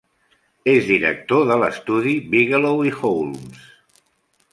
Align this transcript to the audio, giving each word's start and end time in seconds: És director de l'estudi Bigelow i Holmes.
És 0.71 0.87
director 0.91 1.43
de 1.51 1.57
l'estudi 1.63 2.13
Bigelow 2.31 2.81
i 2.93 2.95
Holmes. 3.03 3.61